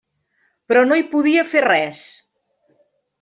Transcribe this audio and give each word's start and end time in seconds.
Però 0.71 0.81
no 0.87 0.97
hi 1.01 1.05
podia 1.11 1.43
fer 1.51 1.63
res. 1.65 2.01